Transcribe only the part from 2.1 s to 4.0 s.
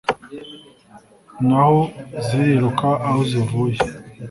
ziriruka aho zivuye